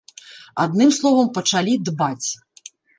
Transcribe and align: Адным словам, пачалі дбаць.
Адным 0.63 0.89
словам, 0.99 1.31
пачалі 1.37 1.79
дбаць. 1.91 2.29